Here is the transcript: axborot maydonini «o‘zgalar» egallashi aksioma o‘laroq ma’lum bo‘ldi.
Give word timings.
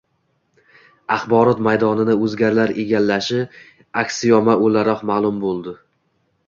axborot 1.15 1.61
maydonini 1.67 2.15
«o‘zgalar» 2.29 2.73
egallashi 2.85 3.45
aksioma 4.05 4.59
o‘laroq 4.69 5.07
ma’lum 5.13 5.43
bo‘ldi. 5.47 5.81